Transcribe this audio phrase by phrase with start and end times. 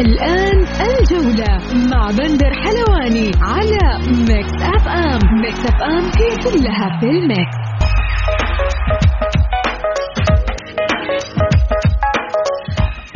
[0.00, 1.52] الآن الجولة
[1.90, 7.56] مع بندر حلواني على Mix FM Mix FM هي كلها في ال Mix.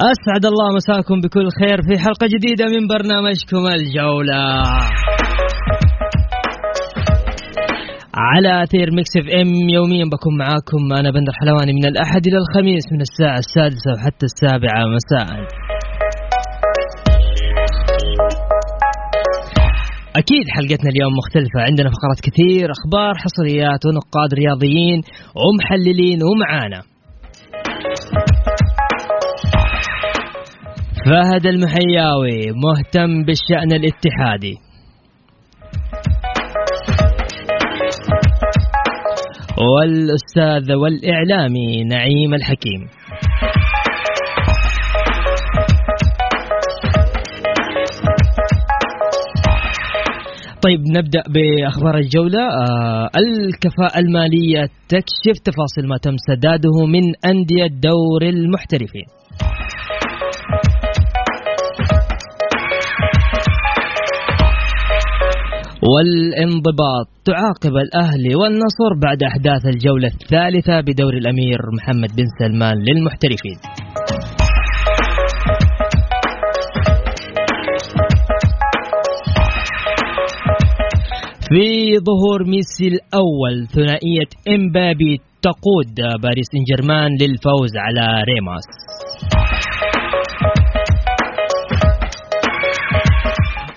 [0.01, 4.63] أسعد الله مساكم بكل خير في حلقة جديدة من برنامجكم الجولة.
[8.17, 13.01] على أثير Mix FM يوميا بكون معاكم أنا بندر حلواني من الأحد إلى الخميس من
[13.01, 15.66] الساعة السادسة وحتى السابعة مساء.
[20.19, 21.61] أكيد حلقتنا اليوم مختلفة.
[21.61, 25.03] عندنا فقرات كثير أخبار حصريات ونقاد رياضيين
[25.41, 26.83] ومحللين ومعانا.
[31.07, 34.55] فهد المحياوي مهتم بالشأن الاتحادي.
[39.59, 42.81] والأستاذ والإعلامي نعيم الحكيم.
[50.67, 52.39] طيب نبدأ بأخبار الجولة.
[52.39, 59.07] آه الكفاءة المالية تكشف تفاصيل ما تم سداده من أندية دور المحترفين.
[65.83, 73.59] والانضباط تعاقب الأهلي والنصر بعد أحداث الجولة الثالثة بدور الأمير محمد بن سلمان للمحترفين.
[81.49, 88.67] في ظهور ميسي الأول ثنائية إمبابي تقود باريس سان جيرمان للفوز على ريماس.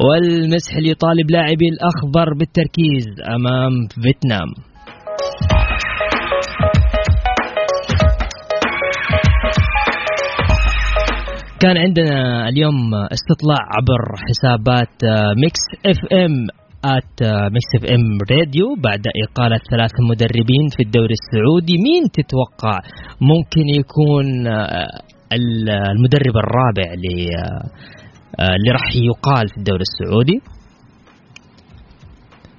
[0.02, 3.72] والمسح يطالب لاعبي الأخضر بالتركيز أمام
[4.04, 4.50] فيتنام.
[11.60, 14.96] كان عندنا اليوم استطلاع عبر حسابات
[15.44, 17.24] Mix FM at
[17.54, 21.76] Mix FM Radio بعد اقاله ثلاث مدربين في الدوري السعودي.
[21.78, 22.78] مين تتوقع
[23.22, 24.48] ممكن يكون
[25.96, 30.40] المدرب الرابع اللي راح يقال في الدوري السعودي؟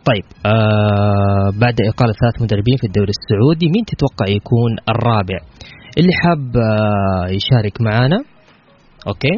[0.05, 5.39] طيب آه بعد إقالة ثلاث مدربين في الدوري السعودي مين تتوقع يكون الرابع؟
[5.99, 8.19] اللي حاب آه يشارك معنا
[9.07, 9.37] أوكي؟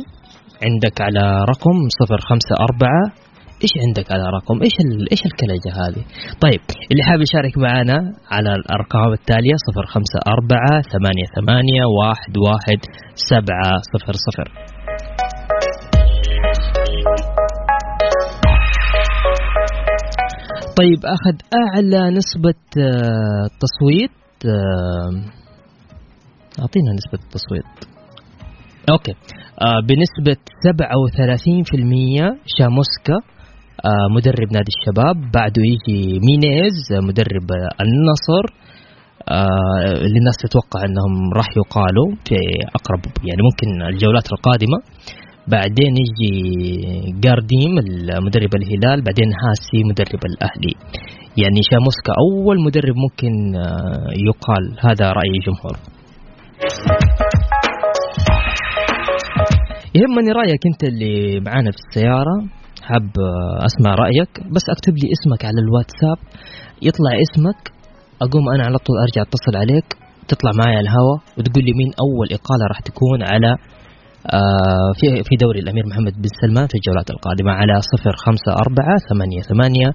[0.65, 3.22] عندك على رقم صفر خمسة أربعة
[3.63, 5.11] إيش عندك على رقم؟ إيش ال...
[5.11, 6.03] إيش الكلجة هذه؟
[6.45, 7.99] طيب اللي حاب يشارك معنا
[8.31, 8.51] على
[11.37, 12.81] ثمانية واحد واحد
[13.15, 14.49] سبعة صفر صفر.
[20.79, 22.61] طيب أخذ أعلى نسبة
[23.63, 24.11] تصويت
[26.61, 27.73] أعطينا نسبة التصويت
[28.91, 29.15] okay.
[29.89, 33.19] بنسبة 37% شاموسكا
[34.17, 35.17] مدرب نادي الشباب.
[35.35, 36.79] بعده يجي مينيز
[37.09, 37.49] مدرب
[37.85, 38.45] النصر
[40.07, 42.37] اللي الناس تتوقع إنهم راح يقالوا في
[42.79, 44.79] أقرب يعني ممكن الجولات القادمة.
[45.49, 46.35] بعدين يجي
[47.25, 49.05] جارديم المدرب الهلال.
[49.05, 50.75] بعدين هاسي مدرب الأهلي.
[51.43, 53.33] يعني شاموسكا أول مدرب ممكن
[54.29, 54.65] يقال.
[54.81, 55.77] هذا رأي الجمهور.
[59.95, 62.62] يهمني رأيك أنت اللي معانا في السيارة.
[62.89, 63.11] حاب
[63.69, 64.33] أسمع رأيك.
[64.55, 66.19] بس أكتب لي اسمك على الواتساب.
[66.89, 67.61] يطلع اسمك.
[68.25, 69.89] أقوم أنا على طول أرجع أتصل عليك.
[70.29, 73.51] تطلع معي على الهوا وتقول لي مين أول إقالة راح تكون على
[74.99, 79.41] في في دوري الأمير محمد بن سلمان في الجولات القادمة على صفر خمسة أربعة ثمانية
[79.51, 79.89] ثمانية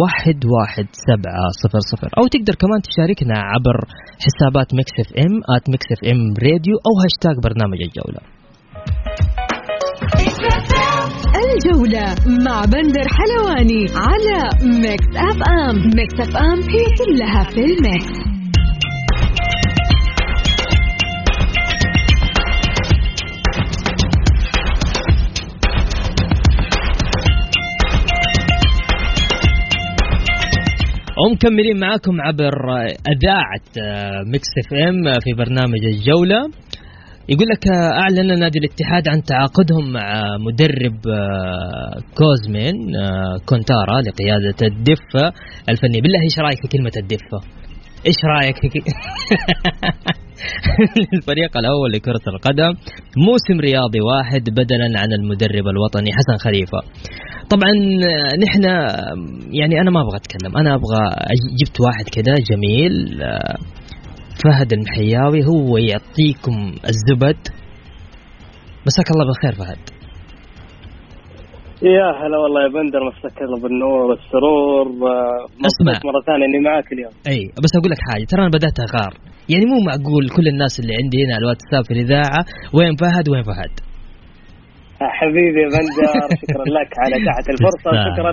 [0.00, 2.08] واحد واحد سبعة صفر صفر.
[2.18, 3.76] أو تقدر كمان تشاركنا عبر
[4.24, 8.20] حسابات Mix FM at Mix FM Radio أو هاشتاج برنامج الجولة.
[11.56, 12.14] الجولة
[12.46, 18.26] مع بندر حلواني على Mix FM Mix FM هي كلها في ال Mix.
[31.18, 32.54] ومكملين معاكم عبر
[32.84, 33.60] أذاعة
[34.24, 36.50] Mix FM في برنامج الجولة.
[37.28, 44.66] يقول لك آه، أعلن نادي الاتحاد عن تعاقدهم مع مدرب آه، كوزمين آه، كونتارا لقيادة
[44.66, 45.32] الدفة
[45.68, 47.38] الفني بالله إيش رأيك في كلمة الدفة؟
[48.06, 48.68] إيش رأيك في
[51.16, 52.72] الفريق الأول لكرة القدم
[53.16, 56.78] موسم رياضي واحد بدلا عن المدرب الوطني حسن خليفة.
[57.50, 57.70] طبعا
[58.44, 58.64] نحن
[59.50, 60.56] يعني أنا ما أبغى أتكلم.
[60.56, 61.08] أنا أبغى
[61.60, 63.22] جبت واحد كذا جميل
[64.44, 66.56] فهد المحياوي هو يعطيكم
[66.90, 67.40] الزبد.
[68.86, 69.82] مساك الله بالخير فهد.
[71.82, 74.86] يا هلا والله يا بندر مساك الله بالنور والسرور.
[75.66, 75.92] اسمع.
[75.92, 77.12] مرة ثانية إني معاك اليوم.
[77.28, 79.14] أي بس أقول لك حاجة ترى أنا بدأت أغار.
[79.48, 82.44] يعني مو معقول كل الناس اللي عندي هنا على الواتساب في الإذاعة
[82.74, 83.85] وين فهد وين فهد؟
[85.00, 86.12] حبيبي يا بندر
[86.42, 88.32] شكرا لك على إتاحة الفرصة وشكرا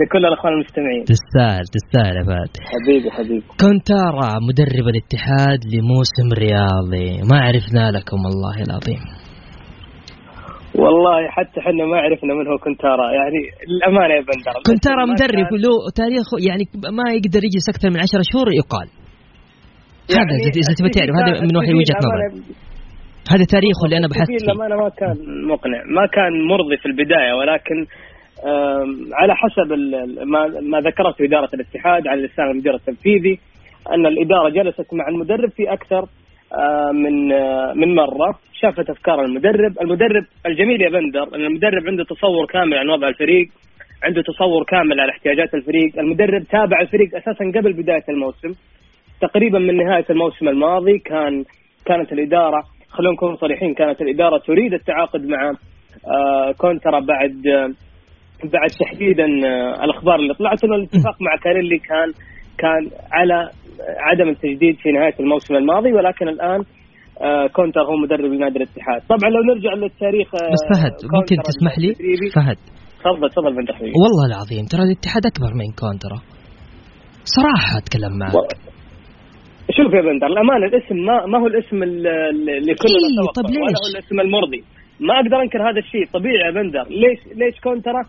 [0.00, 1.04] لكل الأخوان المستمعين.
[1.04, 2.52] تستاهل تستاهل يا فهد.
[2.72, 3.46] حبيبي حبيبي.
[3.64, 9.02] كنت ارى مدرب الاتحاد لموسم رياضي ما عرفنا لكم والله العظيم.
[10.82, 13.40] والله حتى إحنا ما عرفنا من هو كنتارا يعني
[13.74, 16.64] الأمانة يا بندر كنتارا مدرب له تاريخ يعني
[16.98, 18.88] ما يقدر يجلس أكثر من 10 شهور يقال.
[20.14, 22.20] يعني هذا اذا تبي تعرف هذا من وجهة نظر
[23.32, 24.52] هذا تاريخه اللي أنا بحثت فيه.
[24.52, 25.82] الامانه ما كان مقنع.
[25.86, 27.86] ما كان مرضي في البداية ولكن
[29.12, 29.72] على حسب
[30.26, 33.38] ما ما ذكرته إدارة الاتحاد على لسان المدير التنفيذي
[33.94, 36.06] أن الإدارة جلست مع المدرب في أكثر
[36.92, 37.28] من
[37.80, 38.38] من مرة.
[38.60, 43.48] شافت أفكار المدرب، المدرب الجميل يا بندر أن المدرب عنده تصور كامل عن وضع الفريق،
[44.04, 48.52] عنده تصور كامل على احتياجات الفريق، المدرب تابع الفريق أساسا قبل بداية الموسم.
[49.20, 51.44] تقريبا من نهاية الموسم الماضي كان
[51.86, 52.62] كانت الإدارة
[52.96, 55.52] خلونا نكون صريحين كانت الإدارة تريد التعاقد مع
[56.58, 57.36] كونترا بعد
[58.44, 59.24] بعد تحديدا
[59.84, 62.08] الأخبار اللي طلعت إنه الاتفاق مع كاريلي كان
[62.58, 62.82] كان
[63.12, 63.50] على
[64.08, 66.60] عدم التجديد في نهاية الموسم الماضي ولكن الآن
[67.22, 69.00] آه كونتر هو مدرب لنادي الاتحاد.
[69.08, 71.94] طبعا لو نرجع للتاريخ آه بس فهد ممكن تسمح لي؟
[72.36, 72.56] فهد.
[73.00, 73.66] تفضل تفضل بن
[74.04, 76.18] والله العظيم ترى الاتحاد أكبر من كونترا.
[77.24, 78.65] صراحة أتكلم معك.
[79.76, 83.78] شوف يا بندر الامانه الاسم ما ما هو الاسم اللي كلنا إيه طب ليش؟ ولا
[83.82, 84.64] هو الاسم المرضي.
[85.00, 86.82] ما أقدر أنكر هذا الشيء طبيعي يا بندر.
[86.82, 88.00] ليش ليش كونترا؟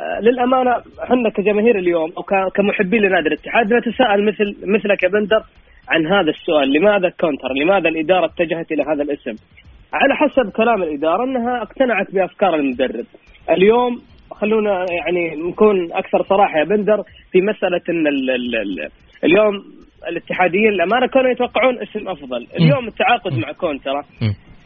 [0.00, 0.70] آه للأمانة
[1.02, 5.42] إحنا كجماهير اليوم أو كمحبين لنادي الاتحاد نتساءل مثل مثلك يا بندر
[5.88, 6.72] عن هذا السؤال.
[6.72, 9.34] لماذا كونتر؟ لماذا الإدارة اتجهت إلى هذا الاسم؟
[9.92, 13.06] على حسب كلام الإدارة أنها اقتنعت بأفكار المدرب.
[13.50, 17.02] اليوم خلونا يعني نكون أكثر صراحة يا بندر
[17.32, 18.88] في ال ال ال
[19.24, 19.73] اليوم
[20.08, 22.46] الاتحاديين الأمانة كانوا يتوقعون اسم أفضل.
[22.60, 24.02] اليوم التعاقد مع كونترا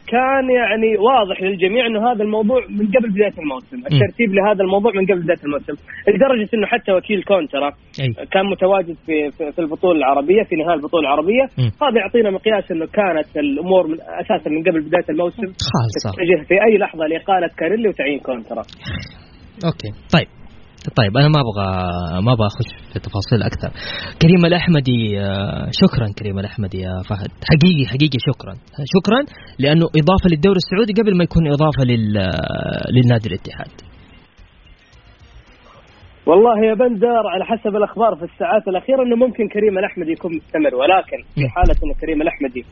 [0.08, 5.06] كان يعني واضح للجميع إنه هذا الموضوع من قبل بداية الموسم، الترتيب لهذا الموضوع من
[5.06, 5.72] قبل بداية الموسم،
[6.08, 7.70] لدرجة إنه حتى وكيل كونترا.
[8.32, 11.44] كان متواجد في في البطولة العربية في نهاية البطولة العربية،
[11.82, 15.46] هذا يعطينا مقياس إنه كانت الأمور من أساسا من قبل بداية الموسم.
[15.46, 16.10] خالصة.
[16.16, 18.62] تتجه في أي لحظة لإقالة كاريلي وتعيين كونترا.
[19.64, 19.90] أوكي.
[20.14, 20.37] طيب.
[20.96, 21.68] طيب أنا ما أبغى
[22.24, 23.70] ما أبغى أخش في تفاصيل أكثر.
[24.22, 25.00] كريم الأحمدي
[25.82, 27.30] شكرا كريم الأحمدي يا فهد.
[27.50, 28.54] حقيقي حقيقي شكرا.
[28.94, 29.20] شكرا
[29.58, 32.12] لأنه إضافة للدوري السعودي قبل ما يكون إضافة لل
[32.96, 33.72] للنادي الاتحاد.
[36.26, 40.74] والله يا بندر على حسب الأخبار في الساعات الأخيرة إنه ممكن كريم الأحمدي يكون مستمر
[40.74, 42.64] ولكن في حالة انه كريم الأحمدي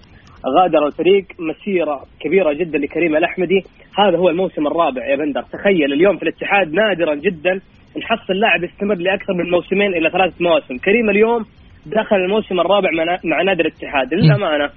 [0.56, 3.60] غادر الفريق مسيرة كبيرة جدا لكريم الأحمدي.
[3.98, 7.60] هذا هو الموسم الرابع يا بندر تخيل اليوم في الاتحاد نادرا جدا
[7.98, 10.76] نحصل لاعب يستمر لأكثر من موسمين إلى ثلاث مواسم.
[10.76, 11.44] كريم اليوم
[11.86, 12.90] دخل الموسم الرابع
[13.24, 14.14] مع نادي الاتحاد.
[14.14, 14.70] للأمانة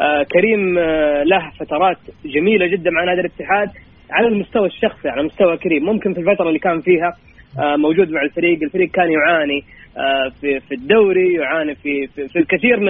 [0.00, 3.68] آه كريم آه له فترات جميلة جدا مع نادي الاتحاد
[4.10, 5.84] على المستوى الشخصي على مستوى كريم.
[5.84, 7.12] ممكن في الفترة اللي كان فيها
[7.60, 9.60] آه موجود مع الفريق الفريق كان يعاني
[10.40, 12.88] في في الدوري يعاني في في, في الكثير من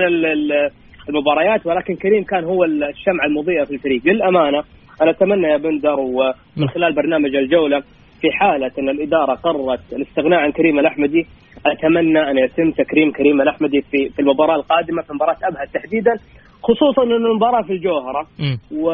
[1.08, 4.02] المباريات ولكن كريم كان هو الشمعة المضيئة في الفريق.
[4.04, 4.62] للأمانة
[5.02, 7.82] أنا أتمنى يا بندر ومن خلال برنامج الجولة
[8.20, 11.26] في حالة أن الإدارة قررت الاستغناء عن كريم الأحمدي
[11.66, 16.12] أتمنى أن يتم تكريم كريم الأحمدي في في المباراة القادمة في مباراة أبها تحديدا
[16.62, 18.26] خصوصا أن المباراة في الجوهرة.
[18.72, 18.86] و...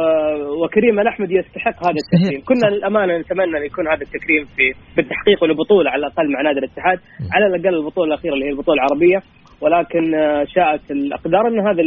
[0.65, 2.41] وكريم الأحمدي يستحق هذا التكريم.
[2.49, 6.99] كنا للأمانة نتمنى أن يكون هذا التكريم في بالتحقيق لبطولة على الأقل مع نادي الاتحاد.
[7.35, 9.19] على الأقل البطولة الأخيرة اللي هي البطولة العربية.
[9.61, 10.03] ولكن
[10.55, 11.83] شاءت الأقدار أن هذا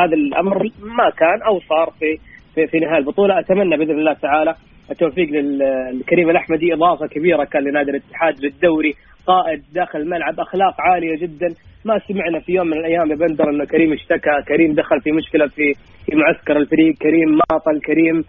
[0.00, 0.58] هذا الأمر
[0.98, 2.16] ما كان أو صار في
[2.54, 3.38] في, في نهاية البطولة.
[3.38, 4.54] أتمنى بإذن الله تعالى
[4.90, 6.74] التوفيق للكريم الأحمدي.
[6.74, 8.94] إضافة كبيرة كان لنادي الاتحاد للدوري
[9.26, 11.48] قائد داخل الملعب أخلاق عالية جدا.
[11.84, 14.42] ما سمعنا في يوم من الأيام يا بندر إنه كريم اشتكى.
[14.48, 15.74] كريم دخل في مشكلة في
[16.06, 16.94] في معسكر الفريق.
[17.02, 17.80] كريم ماطل.
[17.80, 18.24] كريم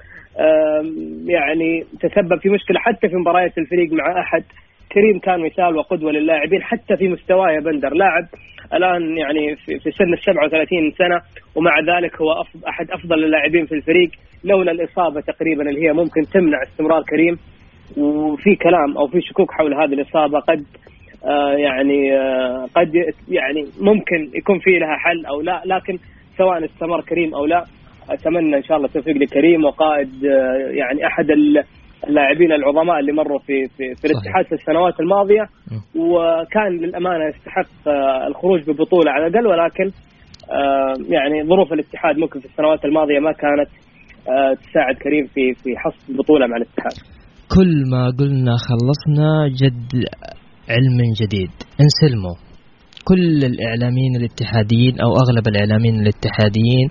[1.27, 4.43] يعني تسبب في مشكلة حتى في مباريات الفريق مع أحد.
[4.91, 7.93] كريم كان مثال وقدوة للاعبين حتى في مستواه يا بندر.
[7.93, 8.25] لاعب
[8.73, 11.21] الآن يعني في سن ال 37 سنة
[11.55, 14.09] ومع ذلك هو أحد أفضل اللاعبين في الفريق
[14.43, 17.37] لولا الإصابة تقريبا اللي هي ممكن تمنع استمرار كريم.
[17.97, 20.63] وفي كلام أو في شكوك حول هذه الإصابة قد
[21.25, 22.91] آه يعني آه قد
[23.29, 25.97] يعني ممكن يكون في لها حل أو لا لكن
[26.37, 27.65] سواء استمر كريم أو لا
[28.09, 31.63] أتمنى إن شاء الله التوفيق لكريم وقائد آه يعني أحد ال-
[32.07, 35.45] اللاعبين العظماء اللي مروا في في, في الاتحاد في السنوات الماضية
[35.95, 39.87] وكان للأمانة يستحق آه الخروج ببطولة على الأقل ولكن
[40.51, 43.69] آه يعني ظروف الاتحاد ممكن في السنوات الماضية ما كانت
[44.27, 46.95] آه تساعد كريم في في حصد بطولة مع الاتحاد.
[47.55, 49.29] كل ما قلنا خلصنا
[49.61, 49.91] جد
[50.69, 51.51] علم جديد.
[51.81, 52.35] انسلموا.
[53.09, 56.87] كل الإعلاميين الاتحاديين أو أغلب الإعلاميين الاتحاديين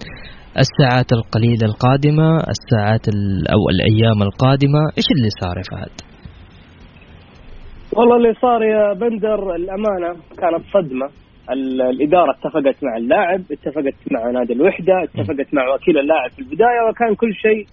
[0.56, 5.94] الساعات القليلة القادمة الساعات ال- أو الأيام القادمة إيش اللي صار يا فهد؟
[7.96, 11.06] والله اللي صار يا بندر الأمانة كانت صدمة
[11.50, 16.80] ال- الإدارة اتفقت مع اللاعب اتفقت مع نادي الوحدة اتفقت مع وكيل اللاعب في البداية
[16.90, 17.66] وكان كل شيء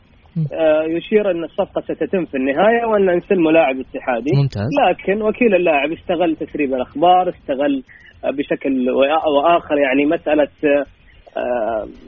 [0.53, 4.67] آه، يشير إن الصفقة ستتم في النهاية وإن نسلم لاعب اتحادي ممتاز.
[4.89, 7.83] لكن وكيل اللاعب استغل تسريب الأخبار استغل
[8.37, 10.85] بشكل وآخر يعني مسألة آه،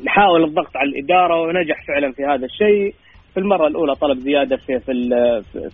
[0.08, 2.94] حاول الضغط على الإدارة ونجح فعلا في هذا الشيء.
[3.34, 4.94] في المرة الأولى طلب زيادة في في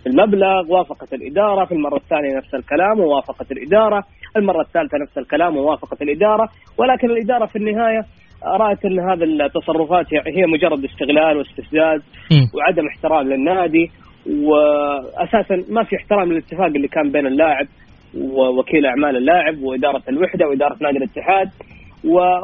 [0.02, 4.04] في المبلغ وافقت الإدارة، في المرة الثانية نفس الكلام ووافقت الإدارة،
[4.36, 8.00] المرة الثالثة نفس الكلام ووافقت الإدارة، ولكن الإدارة في النهاية
[8.44, 10.06] رأت أن هذه التصرفات
[10.36, 12.00] هي مجرد استغلال واستفزاز.
[12.54, 13.90] وعدم احترام للنادي.
[14.26, 17.66] واساسا ما في احترام للاتفاق اللي كان بين اللاعب
[18.18, 21.48] ووكيل أعمال اللاعب وإدارة الوحدة وإدارة نادي الاتحاد.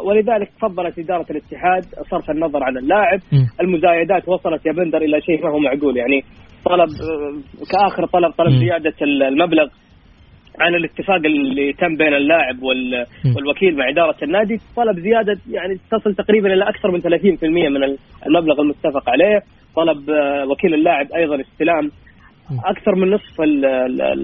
[0.05, 3.21] ولذلك فضلت إدارة الاتحاد صرف النظر عن اللاعب.
[3.61, 6.25] المزايدات وصلت يا بندر إلى شيء ما هو معقول يعني
[6.65, 6.89] طلب
[7.73, 8.51] كآخر طلب طلب.
[8.51, 9.69] زيادة المبلغ
[10.61, 12.63] عن الاتفاق اللي تم بين اللاعب.
[13.37, 17.05] والوكيل مع إدارة النادي طلب زيادة يعني تصل تقريبا إلى أكثر من 30%
[17.45, 19.41] من المبلغ المتفق عليه
[19.77, 21.91] طلب آه، وكيل اللاعب أيضا استلام
[22.65, 23.41] أكثر من نصف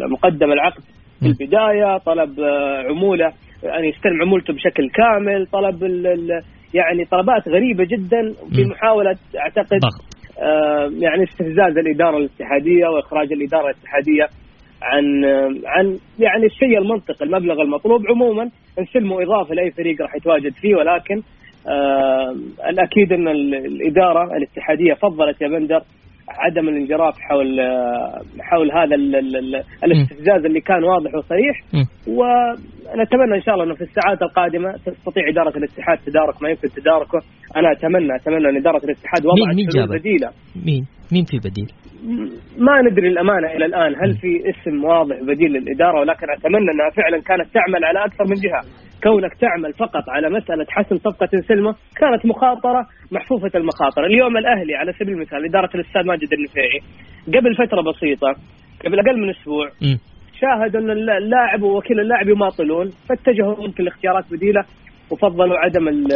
[0.05, 0.83] المقدم العقد
[1.21, 1.26] في.
[1.26, 3.33] البداية طلب آه، عمولة
[3.66, 6.06] يعني يستلم عمولته بشكل كامل طلب ال...
[6.06, 6.42] ال-
[6.75, 8.64] يعني طلبات غريبة جدا في.
[8.64, 14.28] محاولة أعتقد ضغط آه، يعني استفزاز الإدارة الاتحادية وإخراج الإدارة الاتحادية
[14.82, 20.52] عن آه، عن يعني الشيء المنطقي المبلغ المطلوب عموما نسلمه إضافة لأي فريق راح يتواجد
[20.52, 21.23] فيه ولكن
[21.68, 22.30] آه
[22.70, 25.80] الأكيد أن ال- الإدارة الاتحادية فضلت يا بندر
[26.28, 27.61] عدم الانجراف حول
[28.40, 31.56] حول هذا ال- ال- ال- الاستفزاز اللي كان واضح وصريح.
[32.09, 37.18] ونتمنى إن شاء الله إنه في الساعات القادمة تستطيع إدارة الاتحاد تدارك ما يمكن تداركه
[37.56, 39.56] أنا أتمنى أتمنى إن إدارة الاتحاد وضعت
[39.87, 40.30] حلول؟ بديلة
[40.66, 41.68] مين مين في بديل؟
[42.58, 47.22] ما ندري الامانه إلى الآن هل في اسم واضح بديل للإدارة ولكن أتمنى أنها فعلا
[47.22, 48.62] كانت تعمل على أكثر من جهة
[49.02, 54.92] كونك تعمل فقط على مسألة حسم صفقة سلمه كانت مخاطرة محفوفة المخاطرة اليوم الأهلي على
[54.92, 56.80] سبيل المثال إدارة الأستاذ ماجد النفيعي
[57.26, 58.30] قبل فترة بسيطة
[58.84, 59.98] قبل أقل من أسبوع مم.
[60.40, 64.62] شاهدوا أن اللاعب ووكيل اللاعب يماطلون فاتجهوا ممكن لاختيارات بديلة
[65.10, 66.06] وفضلوا عدم ال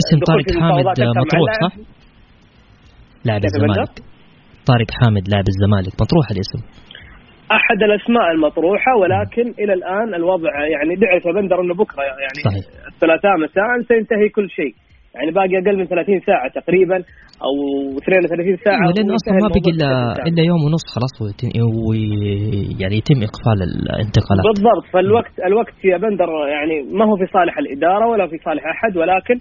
[0.00, 0.84] اسم طارق حامد
[1.16, 1.52] مطروح.
[1.62, 1.76] صح؟
[3.26, 3.92] لاعب الزمالك.
[4.70, 5.92] طارق حامد لاعب الزمالك.
[6.02, 6.60] مطروح الاسم.
[7.58, 12.64] أحد الأسماء المطروحة ولكن إلى الآن الوضع يعني دعس بندر إنه بكرة يعني صحيح.
[12.92, 14.74] الثلاثاء مساء سينتهي كل شيء.
[15.14, 16.96] يعني باقي أقل من 30 ساعة تقريبا
[17.46, 17.52] أو
[17.98, 19.90] 32 ساعة أيوة، لأنه أصلا ما بقي إلا.
[20.28, 21.48] إلا يوم ونص خلاص ويتم
[21.88, 24.44] وي- يعني يتم إقفال الانتقالات.
[24.50, 28.92] بالضبط فالوقت الوقت يا بندر يعني ما هو في صالح الإدارة ولا في صالح أحد
[29.00, 29.36] ولكن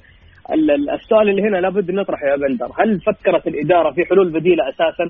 [0.94, 5.06] السؤال اللي هنا لابد نطرحه يا بندر هل فكرت الإدارة في حلول بديلة أساسا؟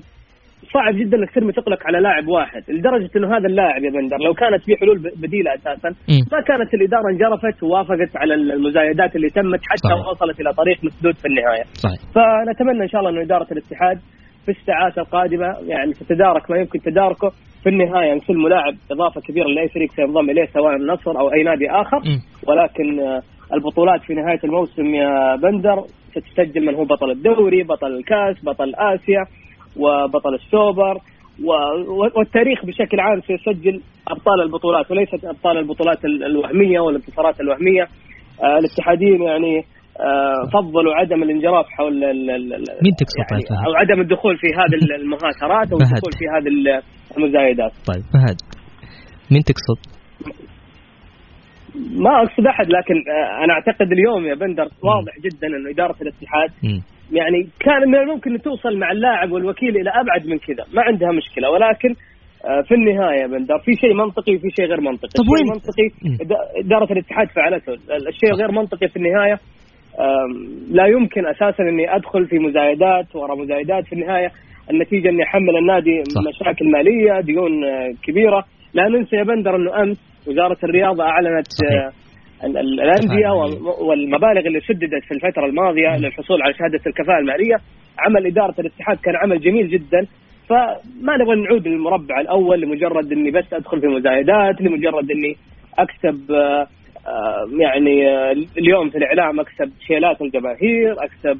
[0.74, 4.34] صعب جدا أنك ترمي تقلق على لاعب واحد لدرجة أنه هذا اللاعب يا بندر لو
[4.34, 5.88] كانت في حلول بديلة أساسا.
[6.32, 10.08] ما كانت الإدارة انجرفت ووافقت على المزايدات اللي تمت حتى صحيح.
[10.08, 11.64] وصلت إلى طريق مسدود في النهاية.
[11.74, 13.98] صحيح فنتمنى إن شاء الله انه إدارة الاتحاد
[14.44, 17.30] في الساعات القادمة يعني تتدارك ما يمكن تداركه
[17.62, 21.70] في النهاية نسلم لاعب إضافة كبيرة لأي فريق سينضم إليه سواء النصر أو أي نادي
[21.70, 22.00] آخر.
[22.48, 23.22] ولكن آه،
[23.54, 29.24] البطولات في نهاية الموسم يا بندر ستسجل من هو بطل الدوري، بطل الكاس، بطل آسيا
[29.76, 30.98] وبطل السوبر
[32.16, 37.82] والتاريخ بشكل عام سيسجل أبطال البطولات وليست أبطال البطولات ال- الوهمية والانتصارات الوهمية.
[38.42, 39.64] آه، الاتحاديين يعني
[40.00, 44.36] آه، فضلوا عدم الانجراف حول ال- ال- ال- مين تقصد يعني فهد؟ أو عدم الدخول
[44.36, 45.78] في هذه المهاترات أو.
[45.78, 46.82] الدخول في هذه ال-
[47.18, 47.72] المزايدات.
[47.86, 48.36] طيب فهد
[49.32, 50.01] مين تقصد؟
[51.74, 56.50] ما أقصد أحد لكن آه، أنا أعتقد اليوم يا بندر واضح جدا إنه إدارة الاتحاد.
[57.12, 61.12] يعني كان من الممكن ان توصل مع اللاعب والوكيل إلى أبعد من كذا ما عندها
[61.12, 61.50] مشكلة.
[61.50, 61.94] ولكن
[62.44, 65.08] آه، في النهاية بندر في شيء منطقي وفي شيء غير منطقي.
[65.08, 65.52] طب وين-.
[66.22, 67.72] إدا- إدارة الاتحاد فعلته.
[68.08, 69.38] الشيء الغير منطقي في النهاية
[70.70, 73.84] لا يمكن أساسا إني أدخل في مزايدات ورا مزايدات.
[73.86, 74.28] في النهاية
[74.70, 76.20] النتيجة إني أحمل النادي صح.
[76.28, 78.44] مشاكل مالية ديون آه، كبيرة.
[78.74, 81.82] لا ننسى يا بندر إنه أمس وزارة الرياضة أعلنت صحيح.
[81.84, 83.28] آه، ال- ال- الأندية
[83.88, 87.56] والمبالغ اللي سددت في الفترة الماضية للحصول على شهادة الكفاءة المالية
[87.98, 90.06] عمل إدارة الاتحاد كان عمل جميل جدا
[90.48, 95.36] فما نبغى نعود للمربع الأول لمجرد إني بس أدخل في مزايدات لمجرد إني
[95.78, 96.66] أكسب آه،
[97.06, 98.06] آه، يعني
[98.58, 101.38] اليوم في الإعلام أكسب شيلات الجماهير أكسب.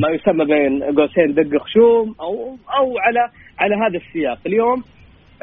[0.00, 3.20] ما يسمى بين قوسين دق خشوم أو أو على
[3.58, 4.82] على هذا السياق اليوم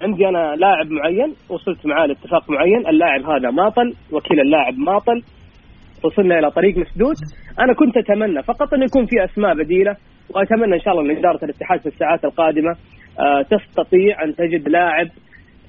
[0.02, 5.24] عندي أنا لاعب معين وصلت معاه لاتفاق معين اللاعب هذا ماطل وكيل اللاعب ماطل.
[6.04, 7.16] وصلنا إلى طريق مسدود.
[7.60, 9.96] أنا كنت أتمنى فقط أن يكون في أسماء بديلة
[10.30, 12.76] وأتمنى إن شاء الله أن إدارة الاتحاد في الساعات القادمة
[13.20, 15.08] آه، تستطيع أن تجد لاعب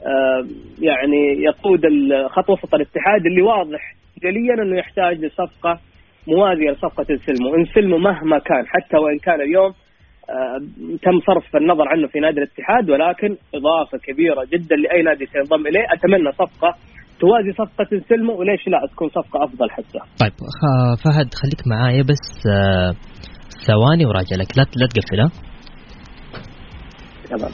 [0.06, 0.46] آه،
[0.80, 1.80] يعني يقود
[2.26, 5.78] خط وسط الاتحاد اللي واضح جليا أنه يحتاج لصفقة
[6.28, 9.72] موازية لصفقة إنسلمو، إنسلمو مهما كان حتى وإن كان اليوم
[11.02, 15.84] تم صرف النظر عنه في نادي الاتحاد ولكن إضافة كبيرة جدا لأي نادي سينضم إليه،
[15.94, 16.74] أتمنى صفقة.
[17.20, 19.98] توازي صفقة انسلمو وليش لا؟ تكون صفقة أفضل حتى.
[20.20, 22.92] طيب خ- فهد خليك معايا بس آه،
[23.66, 24.58] ثواني وراجع لك.
[24.58, 25.30] لا لا تقفل ها؟
[27.30, 27.52] تمام.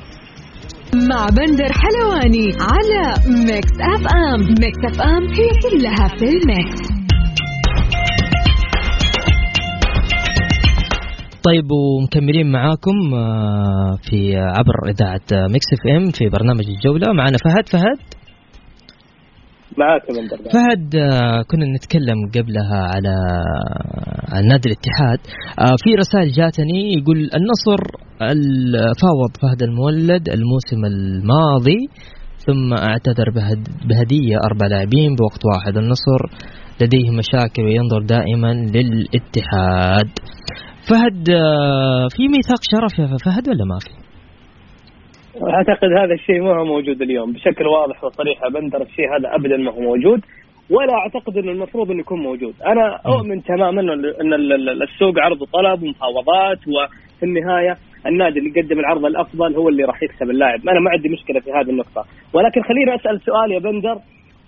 [1.11, 3.03] مع بندر حلواني على
[3.49, 4.41] Mix FM.
[4.41, 6.96] Mix FM هي كلها في ال Mix.
[11.47, 17.13] طيب ومكملين معاكم آه، في عبر إذاعة Mix FM في برنامج الجولة.
[17.13, 17.69] معنا فهد.
[17.69, 17.99] فهد؟
[19.79, 20.03] معاك
[20.53, 23.15] فهد آه، كنا نتكلم قبلها على
[24.33, 25.19] عن نادي الاتحاد.
[25.61, 27.81] آه، في رسائل جاتني يقول النصر
[28.23, 31.79] ال- فاوض فهد المولد الموسم الماضي
[32.47, 35.77] ثم اعتذر بهد- بهدية أربع لاعبين بوقت واحد.
[35.77, 36.21] النصر
[36.81, 40.11] لديه مشاكل وينظر دائما للاتحاد.
[40.91, 44.07] فهد آه، في ميثاق شرف يا فهد ولا ما في؟
[45.55, 47.33] أعتقد هذا الشيء ما هو موجود اليوم.
[47.33, 50.21] بشكل واضح وصريح بندر الشيء هذا ابدا ما هو موجود
[50.71, 55.15] ولا أعتقد انه المفروض انه يكون موجود، أنا أؤمن تماما إن إن ال- ال- السوق
[55.19, 57.75] عرض وطلب ومفاوضات وفي النهاية
[58.07, 61.51] النادي اللي يقدم العرض الأفضل هو اللي راح يكسب اللاعب، أنا ما عندي مشكلة في
[61.51, 63.97] هذه النقطة، ولكن خليني أسأل سؤال يا بندر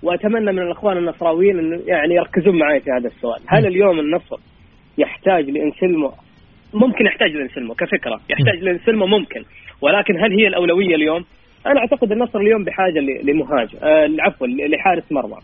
[0.02, 4.36] وأتمنى من الأخوان النصراويين انه يعني يركزون معي في هذا السؤال، هل اليوم النصر
[4.98, 6.10] يحتاج لانسلمو
[6.74, 9.42] ممكن يحتاج لانسلمو كفكرة، يحتاج لانسلمو ممكن،
[9.82, 11.24] ولكن هل هي الأولوية اليوم؟
[11.66, 15.36] أنا أعتقد النصر اليوم بحاجة لمهاجم آه عفوا لحارس مرمى.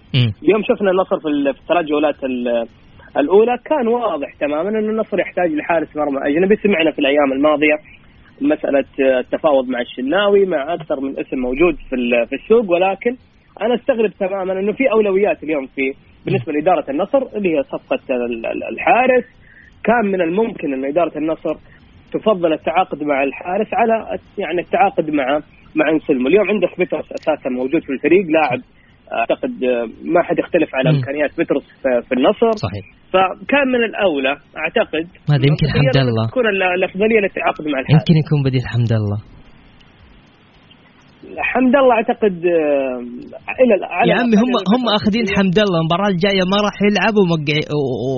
[0.43, 2.67] اليوم شفنا النصر في ال- في الثلاث جولات ال-
[3.17, 6.57] الأولى كان واضح تماما إن النصر يحتاج لحارس مرمى أجنبي.
[6.57, 7.75] سمعنا في الأيام الماضية
[8.41, 11.97] مسألة آه، التفاوض مع الشناوي مع أكثر من اسم موجود في
[12.29, 12.71] في السوق.
[12.71, 13.17] ولكن
[13.63, 15.93] أنا أستغرب تماما إنه في أولويات اليوم في
[16.27, 19.25] بالنسبة لإدارة النصر اللي هي صفقة ال- ال- الحارس
[19.85, 21.55] كان من الممكن أن إدارة النصر
[22.13, 25.27] تفضل التعاقد مع الحارس على يعني التعاقد مع
[25.75, 28.61] مع انسلمو، اليوم عندك بيترس أساسا موجود في الفريق لاعب
[29.19, 30.91] أعتقد آه، ما حد يختلف على.
[30.91, 31.65] إمكانيات بيترس
[32.09, 32.51] في- النصر.
[32.67, 32.85] صحيح.
[33.13, 36.27] فكان من الأولى أعتقد هذا يمكن حمد الله.
[36.31, 37.95] تكون ال- الأفضلية للتعاقد مع الحارس.
[38.01, 39.19] يمكن يكون بديل حمد الله
[41.53, 42.99] حمد الله أعتقد آه،
[43.63, 47.15] إلى ال- على يا عمي هم هم أخذين حمد الله المباراة الجاية ما راح يلعب
[47.21, 47.69] ومقع-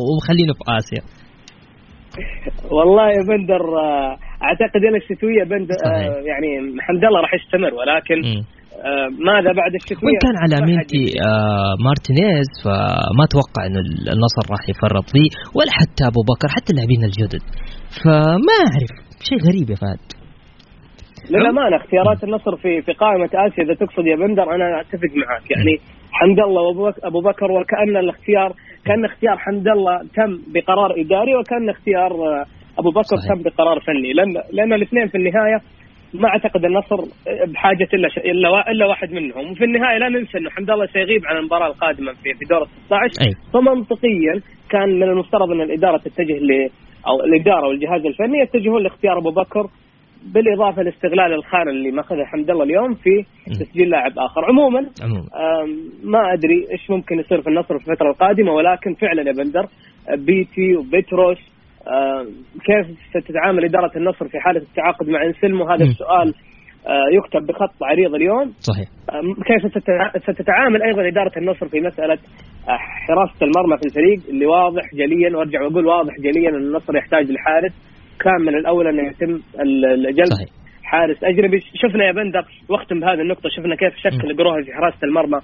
[0.08, 1.02] ومخلينه في آسيا.
[2.70, 6.22] والله يا بندر آه، أعتقد إلى الشتوية بندر آه،.
[6.30, 6.50] يعني
[6.80, 8.18] حمد الله راح يستمر ولكن.
[8.84, 13.80] آه، ماذا بعد الشتوية؟ وإن كان على بيتي آه مارتينيز فما أتوقع إنه
[14.14, 17.44] النصر راح يفرط فيه ولا حتى أبو بكر حتى اللاعبين الجدد
[18.02, 18.92] فما أعرف
[19.28, 20.04] شيء غريب يا فهد
[21.30, 25.74] للامانه اختيارات النصر في في قائمة آسيا إذا تقصد يا بندر أنا أتفق معك يعني
[26.12, 28.52] حمد الله وأبو بكر وكأن الاختيار
[28.86, 32.44] كان اختيار حمد الله تم بقرار إداري وكان اختيار آه،
[32.78, 33.34] أبو بكر صحيح.
[33.34, 35.60] تم بقرار فني لأن لأن الاثنين في النهاية
[36.14, 36.96] ما أعتقد النصر
[37.52, 38.18] بحاجة إلا ش...
[38.18, 42.12] إلا إلا واحد منهم وفي النهاية لا ننسى إنه حمد الله سيغيب عن المباراة القادمة
[42.12, 43.32] في في دور ال 16 أي.
[43.52, 46.68] فمنطقيا كان من المفترض أن الإدارة تتجه ل
[47.08, 49.66] أو الإدارة والجهاز الفني يتجهون لاختيار أبو بكر
[50.34, 53.24] بالإضافة لاستغلال الخانة اللي ماخذها حمد الله اليوم في
[53.60, 54.44] تسجيل لاعب آخر.
[54.44, 54.80] عموما
[56.04, 59.66] ما أدري إيش ممكن يصير في النصر في الفترة القادمة ولكن فعلا يا بندر
[60.26, 61.38] بيتي وبتروس
[62.66, 65.90] كيف ستتعامل إدارة النصر في حالة التعاقد مع إنسلمو؟ هذا مم.
[65.90, 66.34] السؤال
[66.86, 68.52] آه، يكتب بخط عريض اليوم.
[68.60, 68.88] صحيح.
[69.46, 72.12] كيف ستتع- ستتعامل أيضا إدارة النصر في مسألة
[72.68, 77.30] آه، حراسة المرمى في الفريق؟ اللي واضح جليا وأرجع وأقول واضح جليا إن النصر يحتاج
[77.30, 77.72] لحارس.
[78.20, 80.48] كان من الاولى انه يتم الجلب صحيح.
[80.84, 81.60] حارس أجنبي.
[81.60, 85.38] شفنا يا بندر واختم بهذه النقطة شفنا كيف شكل في حراسة المرمى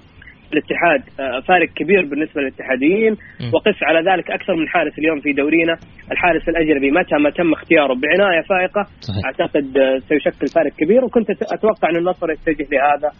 [0.53, 1.01] الاتحاد.
[1.19, 3.13] آه، فارق كبير بالنسبة للاتحاديين.
[3.53, 5.75] وقس على ذلك أكثر من حارس اليوم في دورينا.
[6.11, 9.25] الحارس الأجنبي متى ما تم اختياره بعناية فائقة صحيح.
[9.25, 11.05] أعتقد آه، سيشكل فارق كبير.
[11.05, 13.11] وكنت أتوقع أن النصر يتجه لهذا.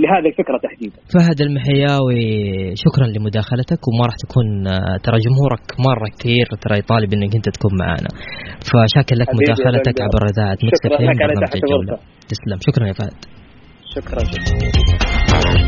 [0.00, 0.96] لهذه الفكرة تحديدا.
[1.14, 2.24] فهد المحياوي
[2.84, 7.72] شكرا لمداخلتك وما راح تكون آه، ترى جمهورك مرة كثير ترى يطالب إنك أنت تكون
[7.84, 8.10] معنا
[8.68, 9.96] فشاكر لك مداخلتك.
[10.06, 11.20] عبر إذاعة برنامج
[11.54, 11.82] الجولة.
[11.82, 12.02] الغرفة.
[12.32, 12.58] تسلم.
[12.68, 13.18] شكرا يا فهد.
[13.94, 14.18] شكرا.
[14.18, 15.64] شكرا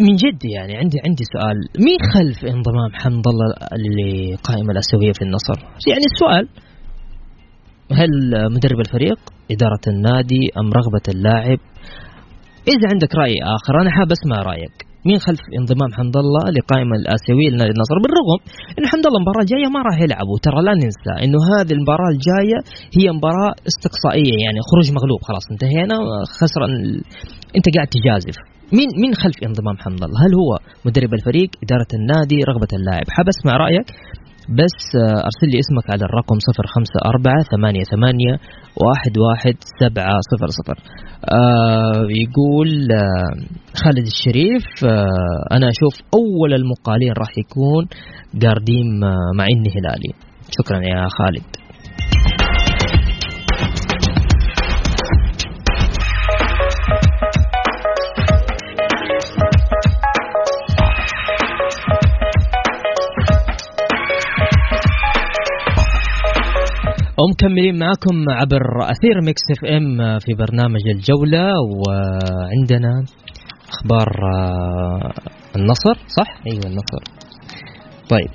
[0.00, 1.56] من جد يعني عندي عندي سؤال.
[1.86, 3.48] مين خلف انضمام حمد الله
[3.84, 5.58] للقائمه الأسيوية في النصر؟
[5.90, 6.48] يعني السؤال
[7.92, 8.10] هل
[8.54, 9.18] مدرب الفريق
[9.54, 11.58] إدارة النادي أم رغبة اللاعب؟
[12.74, 14.76] إذا عندك رأي آخر أنا حاب أسمع رأيك
[15.08, 18.38] مين خلف انضمام حمد الله لقائمة الآسيوية لنادي النصر بالرغم
[18.78, 22.58] أنه حمد الله المباراة الجاية ما راح يلعب وترى لا ننسى أنه هذه المباراة الجاية
[22.98, 25.96] هي مباراة استقصائية يعني خروج مغلوب خلاص انتهينا
[26.40, 27.02] خسران ال-
[27.56, 28.36] أنت قاعد تجازف
[28.78, 30.50] مين مين خلف انضمام حمد الله؟ هل هو
[30.86, 33.86] مدرب الفريق، إدارة النادي، رغبة اللاعب؟ حاب أسمع رأيك
[34.48, 38.38] بس آه، أرسل لي اسمك على الرقم 054 88
[38.76, 40.76] 11 700
[41.40, 43.32] آه يقول آه
[43.82, 47.82] خالد الشريف آه أنا أشوف أول المقالين راح يكون
[48.42, 50.12] قارديم آه مع إني هلالي.
[50.58, 51.65] شكرا يا خالد.
[67.30, 71.50] ومكملين معكم عبر أثير Mix FM في برنامج الجولة
[71.88, 73.04] وعندنا
[73.68, 75.12] أخبار آه،
[75.56, 77.02] النصر صح؟ أيوة النصر.
[78.10, 78.28] طيب.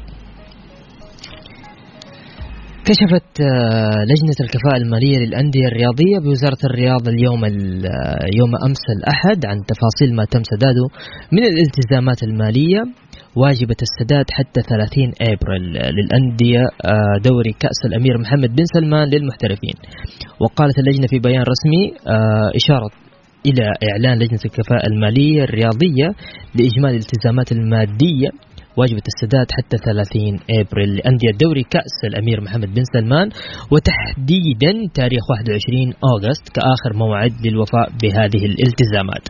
[2.85, 9.45] كشفت آه، لجنة الكفاءة المالية للأندية الرياضية بوزارة الرياضة اليوم ال- آه، يوم أمس الأحد
[9.45, 10.85] عن تفاصيل ما تم سداده
[11.31, 12.81] من الالتزامات المالية.
[13.35, 15.63] واجبة السداد حتى 30 أبريل
[15.97, 19.73] للأندية آه، دوري كأس الأمير محمد بن سلمان للمحترفين.
[20.39, 22.89] وقالت اللجنة في بيان رسمي آه، إشارة
[23.45, 26.07] إلى إعلان لجنة الكفاءة المالية الرياضية
[26.55, 28.29] لإجمالي الالتزامات المادية
[28.77, 33.29] واجبة السداد حتى 30 أبريل لأندية دوري كأس الأمير محمد بن سلمان
[33.71, 39.25] وتحديدا تاريخ 21 أغسطس كآخر موعد للوفاء بهذه الالتزامات.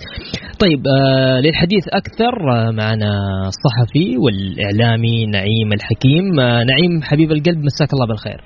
[0.64, 3.12] طيب آه للحديث أكثر آه معنا
[3.54, 6.40] الصحفي والإعلامي نعيم الحكيم.
[6.40, 8.42] آه نعيم حبيب القلب مساك الله بالخير.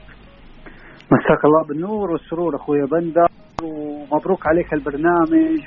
[1.16, 3.45] مساك الله بالنور والسرور أخوي بندر.
[3.64, 5.60] ومبروك عليك البرنامج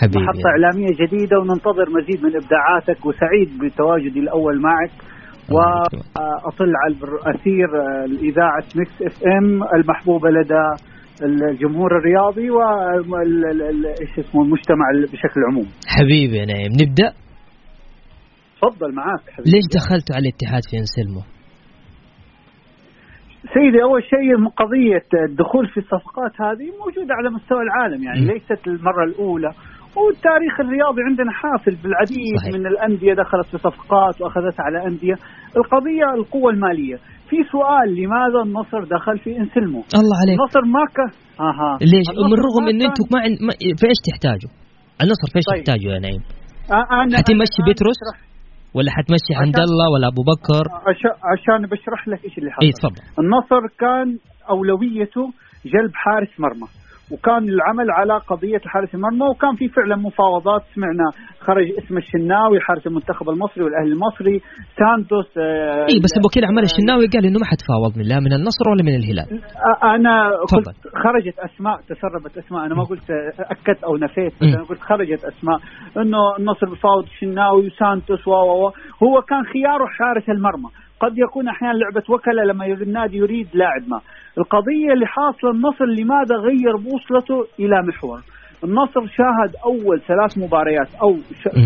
[0.00, 0.18] حبيبي.
[0.18, 4.90] ومحطة إعلامية جديدة وننتظر مزيد من إبداعاتك وسعيد بتواجدي الأول معك.
[5.50, 7.68] وأطل على الأثير
[8.04, 10.66] الإذاعة Mix FM المحبوبة لدى
[11.22, 15.66] الجمهور الرياضي وايش اسمه المجتمع بشكل عموم.
[15.86, 17.12] حبيبي يا نعيم نبدأ؟
[18.62, 19.50] تفضل معاك حبيبي.
[19.50, 21.22] ليش دخلتوا على الاتحاد في انسلمو؟
[23.58, 24.28] سيدي أول شيء
[24.62, 28.30] قضية الدخول في الصفقات هذه موجودة على مستوى العالم يعني م.
[28.30, 29.50] ليست المرة الأولى
[29.96, 32.54] والتاريخ الرياضي عندنا حافل بالعديد صحيح.
[32.54, 35.16] من الأندية دخلت في صفقات واخذتها على أندية
[35.60, 36.96] القضية القوة المالية
[37.30, 41.10] في سؤال لماذا النصر دخل في إنسلمو الله عليك النصر ما كان
[41.48, 43.20] أها ليش؟ من رغم كان- أنتم ما.
[43.46, 44.50] ما في إيش تحتاجوا؟
[45.02, 45.64] النصر في إيش طيب.
[45.64, 46.22] تحتاجوا يا نعيم؟
[47.18, 48.27] حتمشي أنا بتروس؟ بشرح-
[48.74, 52.72] ولا حتمشي حمد الله ولا أبو بكر؟ عشان عشان بشرح لك إيش اللي حصل.
[52.80, 53.02] تفضل.
[53.22, 54.18] النصر كان
[54.50, 55.24] أولويته
[55.64, 56.68] جلب حارس مرمى.
[57.12, 60.62] وكان العمل على قضية حارس المرمى وكان في فعلا مفاوضات.
[60.74, 61.06] سمعنا
[61.40, 64.40] خرج اسم الشناوي حارس المنتخب المصري والأهلي المصري
[64.78, 68.64] سانتوس آه، إي بس وكيل اعمال الشناوي قال إنه ما حتفاوض من لا من النصر
[68.70, 69.28] ولا من الهلال.
[69.68, 70.30] آه، أنا.
[70.52, 70.68] قلت
[71.04, 72.66] خرجت أسماء تسربت أسماء.
[72.66, 74.32] أنا ما قلت آه، أكدت أو نفيت.
[74.42, 75.58] أنا قلت خرجت أسماء.
[75.96, 78.32] إنه النصر بفاوض الشناوي وسانتوس و.
[79.04, 80.70] هو كان خياره حارس المرمى.
[81.00, 84.00] قد يكون أحيانا لعبة وكله لما النادي يريد لاعب ما
[84.38, 88.20] القضية اللي حاصلة النصر لماذا غير بوصلته إلى محور
[88.64, 91.16] النصر شاهد أول ثلاث مباريات أو.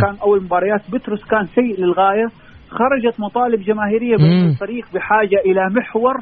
[0.00, 2.26] كان أول مباريات بتروس كان سيء للغاية
[2.70, 4.48] خرجت مطالب جماهيرية مم.
[4.50, 6.14] الفريق بحاجة إلى محور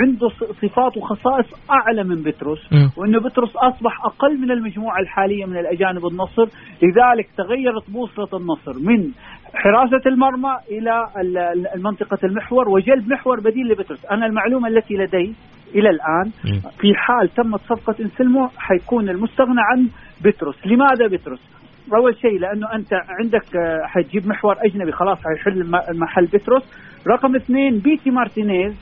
[0.00, 2.90] عنده ص- صفات وخصائص أعلى من بتروس مم.
[2.96, 6.46] وان بتروس أصبح أقل من المجموعة الحالية من الأجانب النصر.
[6.82, 9.10] لذلك تغيرت بوصلة النصر من
[9.54, 14.06] حراسة المرمى إلى ال- ال- المنطقة المحور وجلب محور بديل لبتروس.
[14.10, 15.34] أنا المعلومة التي لدي
[15.74, 16.60] إلى الآن مم.
[16.80, 19.88] في حال تمت صفقة إنسلمو حيكون المستغنى عن
[20.24, 20.66] بتروس.
[20.66, 21.40] لماذا بتروس؟
[21.96, 26.89] أول شيء لأنه أنت عندك آه، حتجيب محور أجنبي خلاص حيحل محل بتروس.
[27.08, 28.74] رقم اثنين بيتي مارتينيز.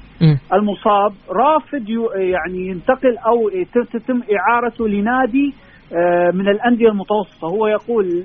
[0.53, 1.13] المصاب.
[1.31, 3.51] رافض يعني ينتقل أو
[3.93, 5.55] تتم إعارته لنادي
[5.97, 7.49] آه، من الأندية المتوسطة.
[7.49, 8.25] هو يقول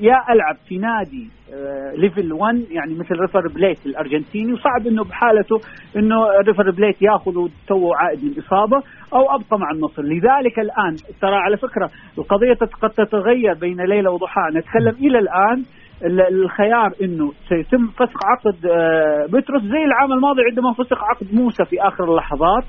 [0.00, 4.52] يا ألعب في نادي آه، level 1 يعني مثل ريفر بليت الأرجنتيني.
[4.52, 5.56] وصعب إنه بحالته
[5.96, 7.32] إنه ريفر بليت ياخذ
[7.68, 8.76] توه عائد من إصابة
[9.14, 10.02] أو أبقى مع النصر.
[10.02, 14.50] لذلك الآن ترى على فكرة القضية قد تتغير بين ليلة وضحاها.
[14.54, 15.64] نتكلم إلى الآن ال-
[16.04, 21.76] الخيار إنه سيتم فسخ عقد آه، بتروس زي العام الماضي عندما فسخ عقد موسى في
[21.82, 22.64] آخر اللحظات.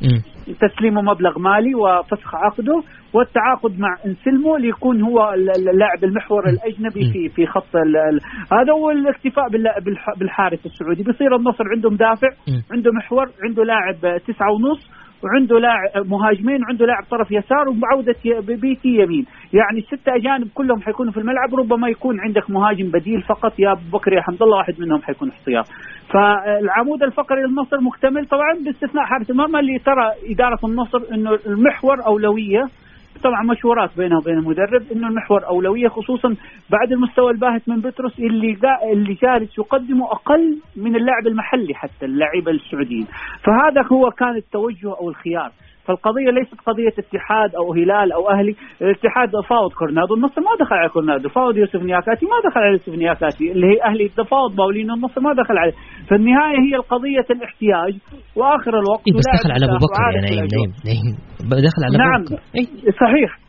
[0.62, 7.12] تسليمه مبلغ مالي وفسخ عقده والتعاقد مع إنسلمو ليكون هو ال- ال- اللاعب المحور الأجنبي
[7.14, 7.76] في في خط
[8.54, 12.28] هذا هو الاكتفاء باللا- بالح- بالحارس السعودي بيصير النصر عنده مدافع.
[12.72, 14.92] عنده محور عنده لاعب تسعة ونص
[15.24, 19.26] وعنده لاعب مهاجمين وعنده لاعب طرف يسار وبعودة ي- بيتي يمين.
[19.54, 23.98] يعني الستة أجانب كلهم حيكونوا في الملعب ربما يكون عندك مهاجم بديل فقط يا أبو
[23.98, 25.66] بكر يا حمد الله واحد منهم حيكون احتياط.
[26.14, 32.64] فالعمود الفقري للنصر مكتمل طبعا باستثناء حارس المرمى اللي ترى إدارة النصر أنه المحور أولوية
[33.24, 36.30] طبعا مشورات بينه وبين المدرب إنه المحور أولوية خصوصا
[36.70, 42.06] بعد المستوى الباهت من بطرس اللي جا اللي جالس يقدمه أقل من اللاعب المحلي حتى
[42.06, 43.08] اللاعب السعوديين.
[43.46, 45.52] فهذا هو كان التوجه أو الخيار.
[45.86, 48.56] فالقضية ليست قضية اتحاد أو هلال أو أهلي.
[48.82, 51.30] الاتحاد فاوض كورونادو النصر ما دخل على كورونادو.
[51.30, 53.52] فاوض يوسف نياكاتي ما دخل على يوسف نياكاتي.
[53.52, 55.74] اللي هي أهلي تفاوض باولينو النصر ما دخل عليه.
[56.10, 57.94] فالنهاية هي القضية الإحتياج
[58.36, 60.70] وآخر الوقت إيه بس دخل على أبو مرتاح بكر يا وعارف نعيم الأجواء.
[61.44, 62.24] دخل على نعم.
[62.56, 62.66] إيه؟
[63.04, 63.40] صحيح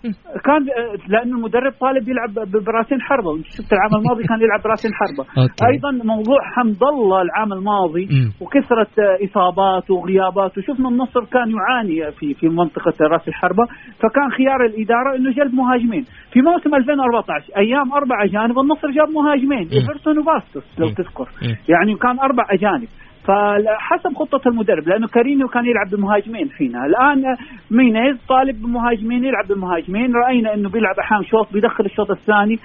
[0.44, 0.66] كان
[1.09, 2.35] لأنه المدرب طالب يلعب
[2.66, 5.66] براسين حربة وإنت شفت العام الماضي كان يلعب براسين حربة okay.
[5.72, 8.33] أيضا موضوع حمد الله العام الماضي مم.
[8.40, 8.90] وكثرة
[9.24, 13.64] إصابات وغيابات وشفنا النصر كان يعاني في في منطقة راس الحربة
[14.00, 19.68] فكان خيار الإدارة إنه جلب مهاجمين في موسم 2014 أيام أربع أجانب النصر جاب مهاجمين
[19.72, 20.88] إيفرسون وباستوس لو.
[20.88, 21.57] تذكر مم.
[21.68, 22.88] يعني كان أربع أجانب
[23.26, 27.37] فحسب خطة المدرب لأنه كارينيو كان يلعب بمهاجمين حينها الآن
[27.70, 30.12] مينيز طالب بمهاجمين يلعب بمهاجمين.
[30.26, 32.56] رأينا أنه بيلعب أحيانا شوط بيدخل الشوط الثاني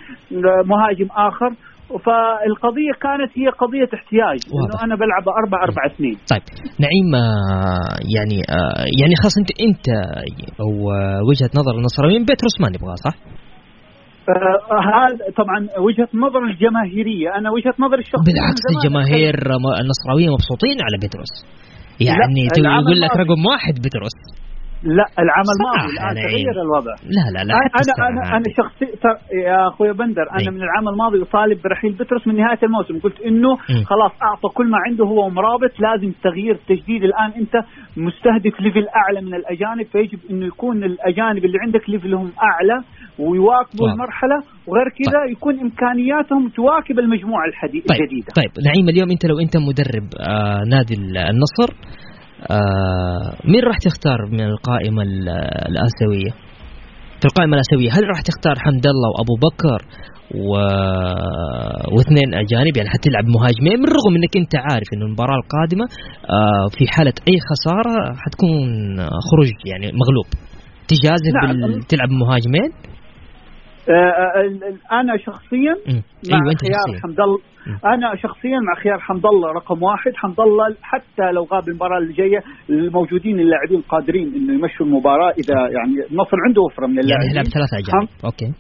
[0.66, 1.52] مهاجم آخر.
[2.06, 4.40] فالقضية كانت هي قضية احتياج.
[4.54, 6.42] إنه أنا بلعب 4 4 2 طيب.
[6.86, 9.88] نعيم آه، يعني آه، يعني خلاص أنت انت
[10.64, 13.16] أو آه، وجهة نظر النصراويين بيتروس ما نبغاه صح؟
[14.30, 19.36] آه، هذا طبعا وجهة نظر الجماهيرية أنا وجهة نظر الشخصية بالعكس الجماهير
[19.82, 21.34] النصراويين مبسوطين على بيتروس
[22.00, 23.16] يعني يقول لك.
[23.18, 24.18] رقم واحد بيتروس
[24.84, 26.30] لا الماضي يا الآن نعيم.
[26.30, 28.38] تغير الوضع لا لا لا أنا أنا.
[28.38, 28.86] أنا شخصي
[29.46, 30.52] يا أخوي بندر أنا أي.
[30.56, 33.84] من العام الماضي اطالب برحيل بترس من نهاية الموسم قلت إنه مم.
[33.86, 37.56] خلاص أعطى كل ما عنده هو مرابط لازم تغيير تجديد الآن أنت
[37.98, 42.84] مستهدف ليفل أعلى من الأجانب فيجب إنه يكون الأجانب اللي عندك ليفلهم أعلى
[43.20, 43.94] ويواكبوا واضح.
[43.94, 49.40] المرحلة وغير كذا يكون إمكانياتهم تواكب المجموعة الحدي- طيب الجديدة طيب نعيم اليوم أنت لو
[49.40, 51.70] أنت مدرب آه نادي ال- النصر
[52.52, 55.30] آه مين راح تختار من القائمة ال-
[55.70, 56.32] الآسيوية؟
[57.20, 59.80] في القائمة الآسيوية هل راح تختار حمد الله وأبو بكر
[60.48, 60.52] و...
[61.96, 65.86] واثنين أجانب يعني حتلعب مهاجمين من رغم إنك أنت عارف إنه المباراة القادمة
[66.30, 68.58] آه في حالة أي خسارة حتكون
[69.28, 70.28] خروج يعني مغلوب
[70.88, 71.52] تجازف نعم.
[71.62, 71.84] بال...
[71.92, 72.70] تلعب مهاجمين
[74.92, 76.02] أنا شخصيا مم.
[76.32, 77.40] مع أنت خيار حمد الله
[77.86, 80.12] أنا شخصيا مع خيار حمد الله رقم واحد.
[80.16, 85.32] حمد الله حتى لو غاب المباراة اللي جاية الموجودين اللاعبين قادرين إنه يمشوا المباراة.
[85.32, 88.54] إذا يعني النصر عنده وفرة من يعني اللاعبين يلعب ثلاثة اجانب okay.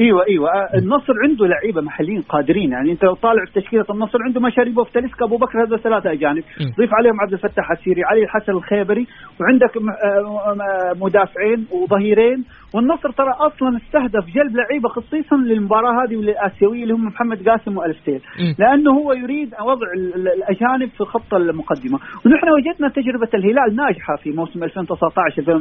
[0.00, 0.48] إيوه إيوه.
[0.48, 2.72] آه، النصر عنده لعيبة محليين قادرين.
[2.72, 6.44] يعني أنت لو طالع في تشكيله النصر عنده مشاريبوف تاليسكا أبو بكر هذا ثلاثة أجانب.
[6.78, 9.06] ضيف عليهم عبد الفتاح عسيري علي الحسن الخيبري
[9.40, 16.94] وعندك آه، مدافعين وظهيرين والنصر ترى أصلا استهدف جلب لعيبة خصيصا للمباراة هذه والآسيوية اللي
[16.94, 18.54] هم محمد قاسم والفتيل مم.
[18.58, 24.16] لأنه هو يريد وضع ال- ال- الأجانب في خط المقدمة ونحن وجدنا تجربة الهلال ناجحة
[24.22, 25.52] في موسم 2019 2000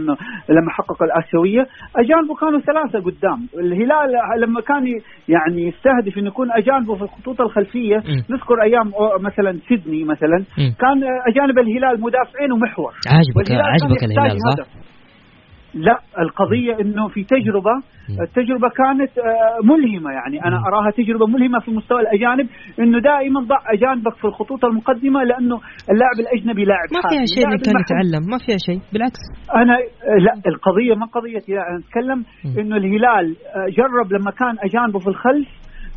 [0.50, 4.84] لما حقق الآسيوية اجانبه كانوا ثلاثة قدام الهلال لما كان
[5.30, 8.24] يعني يستهدف إنه يكون اجانبه في الخطوط الخلفية مم.
[8.36, 8.92] نذكر أيام
[9.22, 10.74] مثلا سيدني مثلا مم.
[10.80, 12.92] كان أجانب الهلال مدافعين ومحور
[13.74, 14.88] عجبك يحتاج الهلال صح؟
[15.74, 17.72] لا القضية إنه في تجربة.
[18.22, 20.66] التجربة كانت آه، ملهمة يعني أنا مم.
[20.66, 22.48] أراها تجربة ملهمة في مستوى الأجانب
[22.80, 25.56] إنه دائما ضع أجانبك في الخطوط المقدمة لأنه
[25.92, 27.10] اللاعب الأجنبي لاعب ما.
[27.10, 29.20] فيها شيء اللاعب انه كان المحلي- يتعلم ما فيها شيء بالعكس
[29.56, 32.60] أنا آه، لا القضية ما أنا أتكلم مم.
[32.60, 35.48] إنه الهلال آه، جرب لما كان أجانبه في الخلف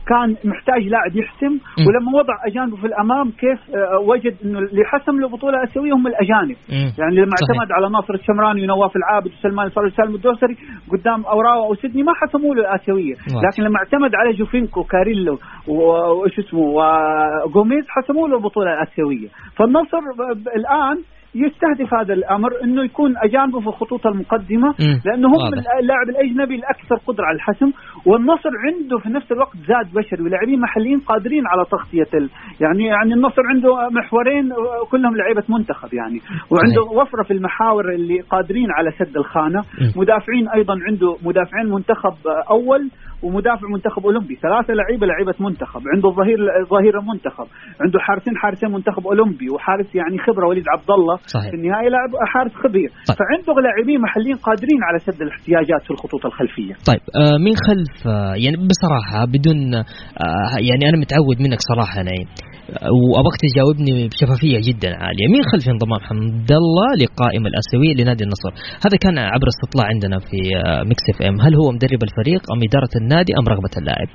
[0.09, 1.59] كان محتاج لاعب يحسم.
[1.89, 6.07] ولما وضع أجانبه في الأمام كيف آه، وجد إنه اللي حسم له البطوله الاسيويه هم
[6.07, 6.57] الأجانب.
[6.99, 7.61] يعني لما صحيح.
[7.61, 10.57] اعتمد على ناصر الشمراني ونواف العابد وسلمان الفرج وسالم الدوسري
[10.93, 13.49] قدام أوراوا أو سيدني ما حسموا له الآسيوية واضح.
[13.49, 20.49] لكن لما اعتمد على جوفينكو كاريلو وش اسمه وجوميز حسموا له البطوله الاسيويه فالنصر ب-
[20.57, 20.99] الآن
[21.35, 24.75] يستهدف هذا الأمر إنه يكون أجانبه في الخطوط المقدمة.
[25.07, 25.35] لأنه هم.
[25.81, 27.71] اللاعب الأجنبي الأكثر قدرة على الحسم
[28.07, 32.31] والنصر عنده في نفس الوقت زاد بشري ولاعبين محليين قادرين على تغطية ال...
[32.61, 34.51] يعني يعني النصر عنده محورين
[34.90, 36.19] كلهم لعيبة منتخب يعني
[36.51, 39.62] وعنده وفرة في المحاور اللي قادرين على سد الخانة.
[39.97, 42.14] مدافعين أيضا عنده مدافعين منتخب
[42.51, 42.90] أول
[43.23, 46.38] ومدافع منتخب أولمبي ثلاثة لعيبة لعيبة منتخب عنده ظهير
[46.71, 47.47] ظهير منتخب
[47.81, 51.50] عنده حارسين حارسين منتخب أولمبي وحارس يعني خبرة وليد عبد الله صحيح.
[51.50, 53.16] في النهايه لاعب حارس خبير طيب.
[53.18, 56.74] فعنده لاعبين محليين قادرين على سد الاحتياجات في الخطوط الخلفية.
[56.90, 62.28] طيب آه من خلف آه يعني بصراحة بدون آه يعني أنا متعود منك صراحة نعيم
[62.70, 65.26] آه، وأبغاك تجاوبني بشفافية جدا عالية.
[65.33, 68.52] مين خلف انضمام حمد الله لقائمة الآسيوية لنادي النصر.
[68.85, 71.40] هذا كان عبر استطلاع عندنا في آه Mix FM.
[71.44, 74.11] هل هو مدرب الفريق أم إدارة النادي أم رغبة اللاعب؟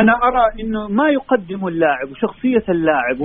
[0.00, 3.18] أنا أرى إنه ما يقدم اللاعب وشخصية اللاعب.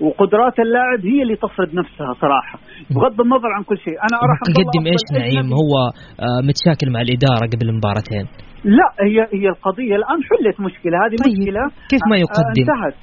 [0.00, 2.58] وقدرات اللاعب هي اللي تفرض نفسها صراحة
[2.90, 5.52] بغض النظر عن كل شيء أنا أرى يقدم إيش نعيم.
[5.52, 5.72] هو
[6.20, 8.26] آه متشاكل مع الإدارة قبل مباراتين
[8.64, 12.98] لا هي هي القضية الآن حلت مشكلة هذه طيب، مشكلة كيف ما آه، يقدم؟ انتهت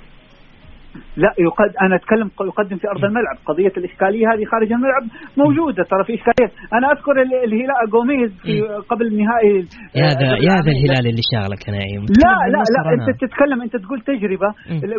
[1.23, 5.03] لا يقد أنا أتكلم يقدم في أرض الملعب قضية الإشكالية هذه خارج الملعب
[5.37, 9.55] موجودة ترى في اشكاليه أنا أذكر ال- الهلال جوميز في قبل نهائي
[10.01, 10.71] يا ذا آه، يا ذا.
[10.75, 12.93] الهلال اللي شاغلك يا نعيم لا لا لا أنا.
[13.07, 14.49] أنت تتكلم أنت تقول تجربة.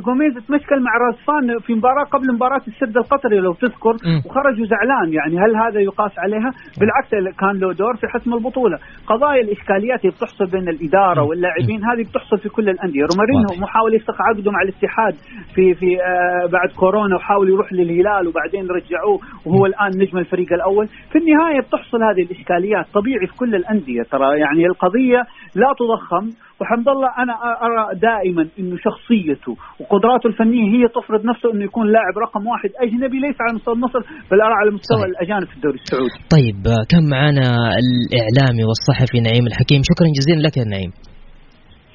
[0.07, 3.95] جوميز تمشكل مع رازفان في مباراة قبل مباراة السد القطري لو تذكر.
[4.27, 6.51] وخرجوا زعلان يعني هل هذا يقاس عليها؟
[6.81, 8.77] بالعكس كان له دور في حسم البطولة،
[9.07, 11.23] قضايا الإشكاليات اللي بتحصل بين الإدارة.
[11.29, 13.49] واللاعبين هذه بتحصل في كل الأندية، رومارينو.
[13.65, 15.15] محاول يفسخ عقده مع الاتحاد
[15.55, 16.06] في في آه
[16.53, 21.99] بعد كورونا وحاول يروح للهلال وبعدين رجعوه وهو الآن نجم الفريق الأول، في النهاية بتحصل
[22.03, 22.87] هذه الإشكاليات.
[22.95, 24.39] طبيعي في كل الأندية ترى.
[24.39, 25.21] يعني القضية
[25.63, 26.25] لا تضخم
[26.61, 27.35] وحمد الله أنا
[27.67, 33.19] أرى دائما إنه شخصيته وقدراته الفنية هي تفرض نفسه إنه يكون لاعب رقم واحد أجنبي
[33.21, 35.11] ليس على مستوى النصر بل ارى على مستوى صحيح.
[35.15, 36.19] الأجانب في الدوري السعودي.
[36.37, 37.47] طيب آه، كان معنا
[37.83, 40.93] الإعلامي والصحفي نعيم الحكيم؟ شكرا جزيلا لك يا نعيم.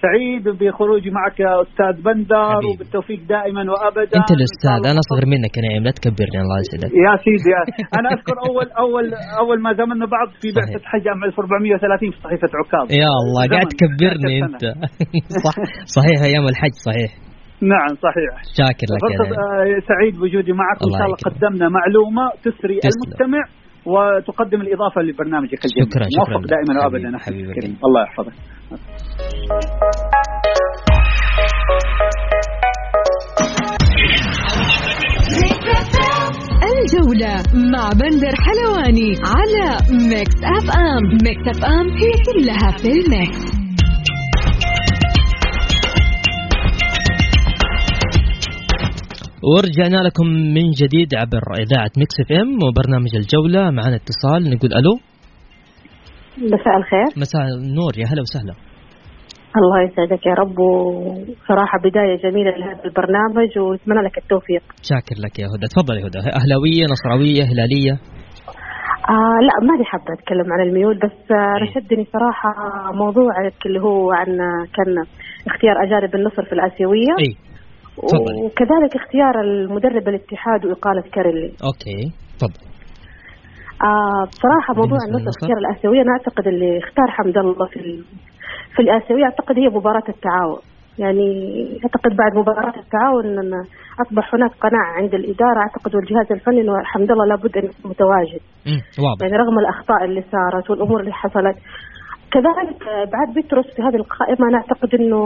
[0.04, 2.68] سعيد بخروجي معك يا أستاذ بندر حبيبي.
[2.74, 7.14] وبالتوفيق دائما وابدا أنت الأستاذ أنا أصغر منك يا نعيم لا تكبرني الله يسعدك يا
[7.26, 7.62] سيدي يا
[8.00, 9.06] أنا أذكر أول أول
[9.42, 10.82] أول ما زمنا بعض في بعثة.
[10.92, 13.42] حج عام 1430 في صحيفة عكاظ يا الله.
[13.54, 14.88] قاعد تكبرني 11 أنت سنة.
[15.46, 15.56] صح
[15.98, 17.12] صحيح أيام الحج صحيح
[17.74, 21.18] نعم صحيح شاكر لك يا آه، سعيد بوجودي معك وان شاء الله.
[21.28, 22.92] قدمنا معلومة تسري تسلم.
[23.06, 23.44] المستمع
[23.86, 26.50] وتقدم الإضافة لبرنامجك الجميل شكراً، شكراً موفق.
[26.50, 27.52] دائما وابدا حبيبي.
[27.52, 27.78] الكريم.
[27.86, 28.34] الله يحفظك.
[36.82, 37.34] الجولة
[37.74, 39.78] مع بندر حلواني على
[40.10, 41.04] Mix FM.
[41.24, 43.71] Mix FM هي كلها في ال Mix.
[49.49, 53.71] ورجعنا لكم من جديد عبر إذاعة Mix FM وبرنامج الجولة.
[53.71, 54.93] معنا اتصال نقول ألو.
[56.38, 57.10] مساء الخير.
[57.17, 57.93] مساء النور.
[57.97, 58.54] يا هلا وسهلا.
[59.60, 64.63] الله يسعدك يا رب وصراحة بداية جميلة لهذا البرنامج ونتمنى لك التوفيق.
[64.89, 65.67] شاكر لك يا هدى.
[65.73, 66.19] تفضل يا هدى.
[66.19, 67.93] أهلاوية نصراوية هلالية؟
[69.13, 71.63] آه لا ماني حابة أتكلم عن الميول بس آه إيه.
[71.63, 72.49] شدني صراحة
[72.93, 74.32] موضوعك اللي هو عن
[74.75, 74.89] كان
[75.49, 77.13] اختيار أجانب النصر في الآسيوية.
[77.19, 77.51] اي
[78.46, 82.66] وكذلك اختيار المدرب الاتحاد وإقالة كاريلي okay تفضل
[83.84, 88.04] آه بصراحة موضوع النصر؟ اختيار الآسيوية أنا أعتقد اللي اختار حمد الله في.
[88.76, 90.60] في الآسيوية أعتقد هي مباراة التعاون
[91.00, 91.28] يعني
[91.84, 93.52] أعتقد بعد مباراة التعاون أن
[94.02, 98.42] أصبح هناك قناعة عند الإدارة أعتقد والجهاز الفني أنه حمد الله لابد أن يكون متواجد.
[99.06, 101.58] واضح يعني رغم الأخطاء اللي صارت والأمور اللي حصلت
[102.32, 105.22] كذلك آه، بعد بيتروس في هذه القائمة أنا أعتقد أنه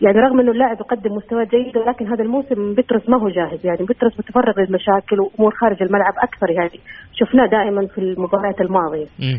[0.00, 3.66] يعني رغم أنه اللاعب يقدم مستوى جيد ولكن هذا الموسم بيتروس ما هو جاهز.
[3.66, 6.50] يعني بيتروس متفرغ للمشاكل وأمور خارج الملعب أكثر.
[6.50, 6.78] يعني
[7.12, 9.06] شفناه دائما في المباريات الماضية.
[9.24, 9.38] مم.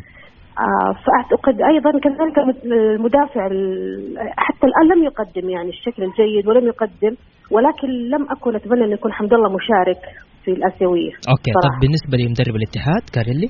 [0.65, 7.13] آه، فأعتقد أيضا كذلك المدافع ال- حتى الآن لم يقدم يعني الشكل الجيد ولم يقدم
[7.51, 10.01] ولكن لم أكن أتمنى أن يكون حمد الله مشارك
[10.45, 11.11] في الآسيوية.
[11.33, 11.75] okay صراحة.
[11.75, 13.49] طب بالنسبة لمدرب الاتحاد كاريلي؟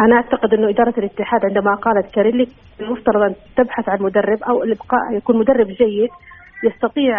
[0.00, 2.46] أنا أعتقد أنه إدارة الاتحاد عندما قالت كاريلي
[2.80, 6.08] المفترض أن تبحث عن مدرب أو الإبقاء يكون مدرب جيد
[6.64, 7.18] يستطيع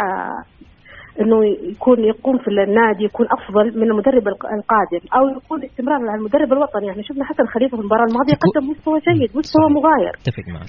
[1.21, 6.15] أنه يكون يقوم في النادي يكون أفضل من المدرب الق- القادم أو يكون استمرار على
[6.19, 9.69] المدرب الوطني يعني شفنا حسن خليفة في المباراة الماضية قدم مستوى جيد مستوى.
[9.69, 10.13] مغاير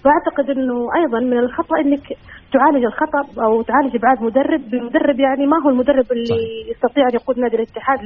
[0.04, 2.06] فاعتقد أنه أيضا من الخطأ أنك
[2.52, 6.24] تعالج الخطأ أو تعالج ابعاد مدرب بمدرب يعني ما هو المدرب اللي.
[6.70, 8.00] يستطيع أن يقود نادي الاتحاد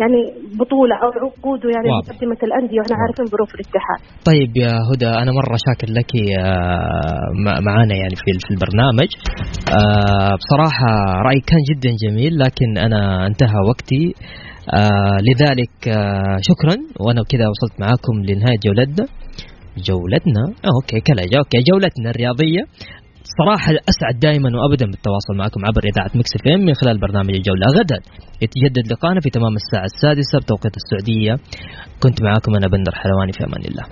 [0.00, 0.20] يعني
[0.60, 1.88] بطولة أو يقوده يعني.
[1.98, 2.96] مقدمة الأندية وإحنا.
[3.02, 4.00] عارفين ظروف الاتحاد.
[4.30, 9.10] طيب يا هدى أنا مرة شاكر لك آه، مع- معانا يعني في في البرنامج.
[9.78, 10.90] آه، بصراحة
[11.26, 14.04] رايك كان جدا جميل لكن أنا انتهى وقتي.
[14.80, 15.74] آه، لذلك
[16.48, 19.06] شكرا وأنا كذا وصلت معاكم لنهاية جولتنا.
[19.88, 20.42] جولتنا؟
[20.74, 22.62] okay كلاجة okay جولتنا الرياضية.
[23.38, 27.66] صراحة أسعد دائما وأبدا بالتواصل معكم عبر إذاعة Mix FM من خلال برنامج الجولة.
[27.78, 27.98] غدا
[28.42, 31.34] يتجدد لقاءنا في تمام الساعة السادسة بتوقيت السعودية.
[32.02, 33.84] كنت معاكم أنا بندر حلواني في أمان الله.